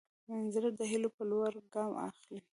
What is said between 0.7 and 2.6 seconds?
د هيلو په لور ګام اخلي.